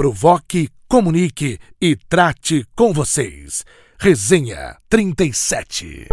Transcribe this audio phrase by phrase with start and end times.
[0.00, 3.66] provoque, comunique e trate com vocês.
[3.98, 6.08] Resenha 37.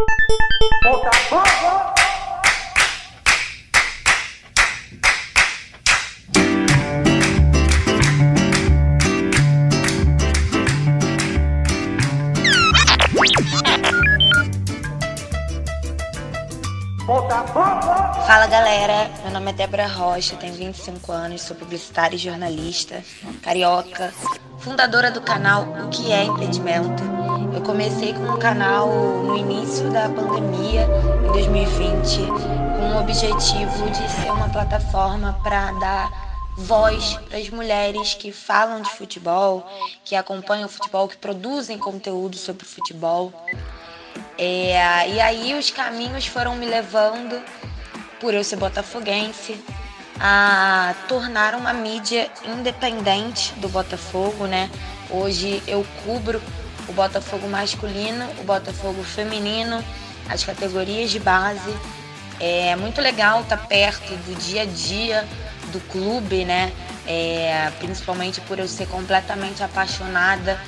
[17.07, 23.01] Fala galera, meu nome é Débora Rocha, tenho 25 anos, sou publicitária e jornalista,
[23.41, 24.13] carioca,
[24.59, 27.01] fundadora do canal O Que É Impedimento.
[27.55, 30.85] Eu comecei com um canal no início da pandemia,
[31.29, 38.15] em 2020, com o objetivo de ser uma plataforma para dar voz para as mulheres
[38.15, 39.65] que falam de futebol,
[40.03, 43.31] que acompanham o futebol, que produzem conteúdo sobre o futebol.
[44.38, 47.41] É, e aí os caminhos foram me levando,
[48.20, 49.60] por eu ser botafoguense,
[50.20, 54.70] a tornar uma mídia independente do Botafogo, né?
[55.10, 56.41] Hoje eu cubro
[56.88, 59.84] o Botafogo masculino, o Botafogo feminino,
[60.29, 61.76] as categorias de base.
[62.40, 65.28] É muito legal estar perto do dia a dia
[65.72, 66.72] do clube, né?
[67.08, 70.60] É, principalmente por eu ser completamente apaixonada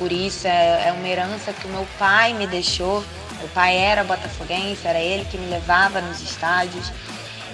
[0.00, 0.48] por isso.
[0.48, 3.04] É, é uma herança que o meu pai me deixou.
[3.38, 6.90] Meu pai era botafoguense, era ele que me levava nos estádios.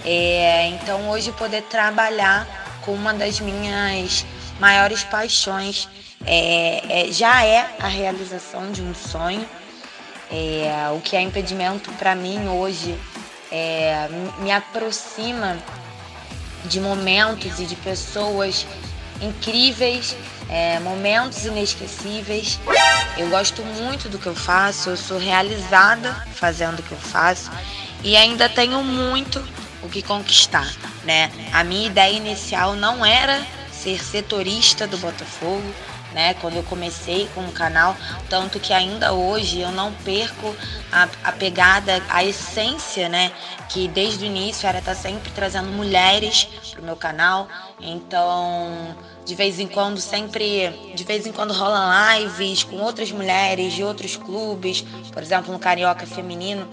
[0.05, 4.25] É, então hoje poder trabalhar com uma das minhas
[4.61, 5.89] maiores paixões
[6.25, 9.47] é, é, já é a realização de um sonho.
[10.31, 12.99] É, o que é impedimento para mim hoje
[13.51, 14.09] é,
[14.39, 15.57] me aproxima
[16.65, 18.67] de momentos e de pessoas
[19.21, 20.17] incríveis
[20.49, 22.59] é, momentos inesquecíveis.
[23.17, 27.51] Eu gosto muito do que eu faço, eu sou realizada fazendo o que eu faço
[28.03, 29.43] e ainda tenho muito
[29.83, 30.71] o que conquistar,
[31.05, 31.31] né?
[31.53, 35.65] A minha ideia inicial não era ser setorista do Botafogo,
[36.17, 36.33] né?
[36.41, 37.95] Quando eu comecei com o canal,
[38.31, 40.57] tanto que ainda hoje eu não perco
[40.91, 43.31] a, a pegada, a essência, né?
[43.69, 47.47] Que desde o início era estar sempre trazendo mulheres pro meu canal.
[47.79, 48.97] Então,
[49.27, 53.85] de vez em quando, sempre, de vez em quando rolam lives com outras mulheres de
[53.85, 56.67] outros clubes, por exemplo, no Carioca Feminino.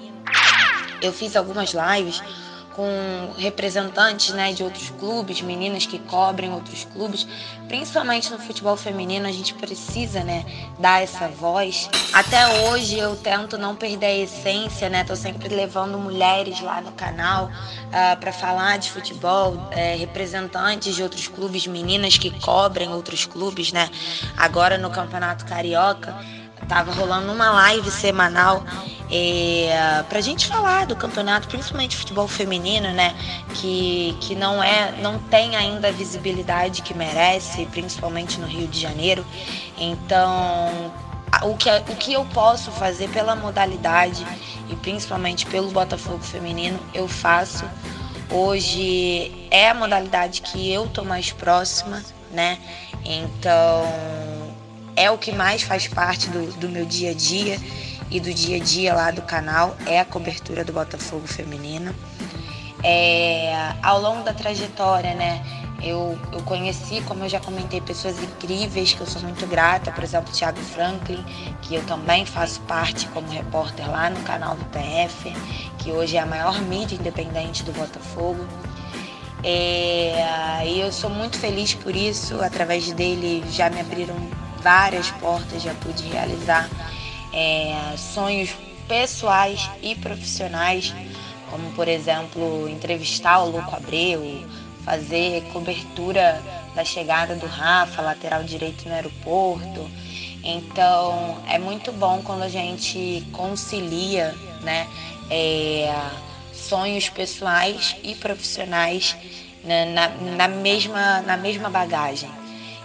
[1.01, 2.23] Eu fiz algumas lives
[2.75, 7.27] com representantes né, de outros clubes, meninas que cobrem outros clubes,
[7.67, 10.45] principalmente no futebol feminino, a gente precisa né,
[10.79, 11.89] dar essa voz.
[12.11, 15.03] Até hoje eu tento não perder a essência, né?
[15.03, 17.49] Tô sempre levando mulheres lá no canal uh,
[17.91, 23.71] ah, para falar de futebol, é, representantes de outros clubes, meninas que cobrem outros clubes,
[23.71, 23.89] né?
[24.37, 26.13] Agora no Campeonato Carioca
[26.67, 28.63] tava rolando uma live semanal
[29.15, 33.15] é, para a gente falar do campeonato, principalmente futebol feminino, né,
[33.53, 38.79] que, que não é, não tem ainda a visibilidade que merece, principalmente no Rio de
[38.79, 39.23] Janeiro.
[39.77, 40.91] Então,
[41.43, 44.25] o que, o que eu posso fazer pela modalidade
[44.67, 47.65] e principalmente pelo Botafogo feminino, eu faço.
[48.31, 52.57] Hoje é a modalidade que eu tô mais próxima, né?
[53.05, 53.85] Então
[54.95, 57.59] é o que mais faz parte do, do meu dia a dia
[58.13, 61.93] e do dia a dia lá do canal é a cobertura do Botafogo feminino.
[62.83, 65.43] É, ao longo da trajetória, né,
[65.81, 70.03] eu, eu conheci, como eu já comentei, pessoas incríveis que eu sou muito grata, por
[70.03, 71.25] exemplo, o Thiago Franklin,
[71.63, 75.33] que eu também faço parte como repórter lá no canal do PF,
[75.79, 78.45] que hoje é a maior mídia independente do Botafogo.
[79.43, 84.15] É, e eu sou muito feliz por isso, através dele já me abriram
[84.61, 86.69] várias portas, já pude realizar
[87.33, 88.51] é, sonhos
[88.87, 90.93] pessoais e profissionais,
[91.49, 94.21] como por exemplo entrevistar o Louco Abreu,
[94.85, 96.41] fazer cobertura
[96.75, 99.89] da chegada do Rafa, lateral direito no aeroporto.
[100.43, 104.87] Então é muito bom quando a gente concilia né,
[105.29, 105.93] é,
[106.53, 109.15] sonhos pessoais e profissionais
[109.63, 112.29] né, na, na, mesma, na mesma bagagem.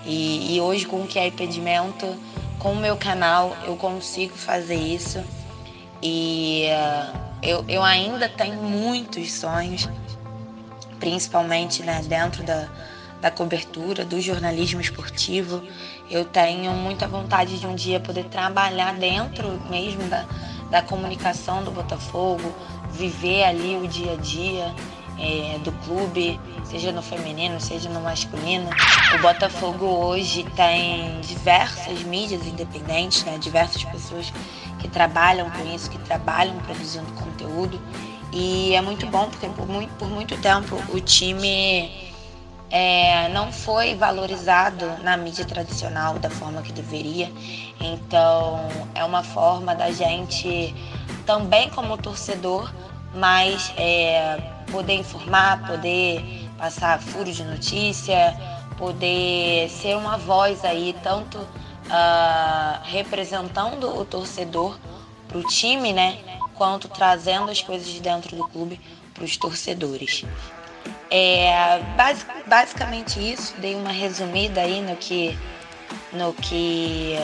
[0.06, 2.06] E, e hoje com o que é impedimento
[2.58, 5.22] com o meu canal eu consigo fazer isso
[6.02, 9.88] e uh, eu, eu ainda tenho muitos sonhos,
[10.98, 12.68] principalmente né, dentro da,
[13.20, 15.62] da cobertura do jornalismo esportivo.
[16.10, 20.24] Eu tenho muita vontade de um dia poder trabalhar dentro mesmo da,
[20.70, 22.52] da comunicação do Botafogo,
[22.90, 24.74] viver ali o dia a dia
[25.18, 28.70] é, do clube, seja no feminino, seja no masculino.
[29.14, 33.38] O Botafogo hoje tem diversas mídias independentes, né?
[33.38, 34.32] diversas pessoas
[34.78, 37.80] que trabalham com isso, que trabalham produzindo conteúdo.
[38.32, 41.90] E é muito bom porque por muito, por muito tempo o time
[42.70, 47.32] é, não foi valorizado na mídia tradicional da forma que deveria.
[47.80, 50.74] Então, é uma forma da gente
[51.24, 52.72] também como torcedor,
[53.14, 54.38] mas é,
[54.70, 58.36] poder informar, poder passar furo de notícia,
[58.76, 64.78] poder ser uma voz aí, tanto uh, representando o torcedor
[65.26, 66.18] para o time, né,
[66.54, 68.80] quanto trazendo as coisas de dentro do clube
[69.14, 70.24] para os torcedores.
[71.10, 75.38] É basic, basicamente isso, dei uma resumida aí no que
[76.12, 77.16] no que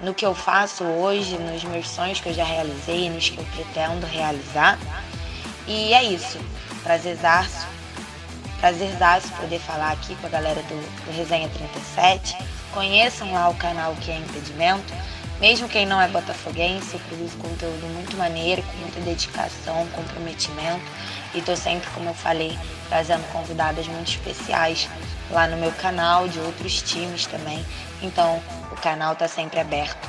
[0.00, 3.44] no que eu faço hoje, nos meus sonhos que eu já realizei, nos que eu
[3.54, 4.78] pretendo realizar.
[5.66, 6.38] E é isso.
[6.82, 7.66] Prazerzaço.
[8.60, 12.36] Prazerzaço poder falar aqui com a galera do, do Resenha 37.
[12.72, 14.92] Conheçam lá o canal que é Impedimento.
[15.40, 20.84] Mesmo quem não é botafoguense, eu produzo conteúdo muito maneiro, com muita dedicação, comprometimento.
[21.34, 22.56] E tô sempre, como eu falei,
[22.88, 24.88] trazendo convidadas muito especiais
[25.30, 27.64] lá no meu canal, de outros times também.
[28.00, 28.40] Então,
[28.70, 30.08] o canal tá sempre aberto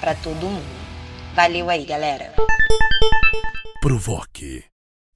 [0.00, 0.86] para todo mundo.
[1.34, 2.32] Valeu aí, galera.
[3.80, 4.64] Provoque,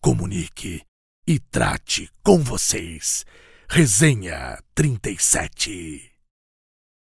[0.00, 0.82] comunique
[1.26, 3.24] e trate com vocês.
[3.68, 6.09] Resenha 37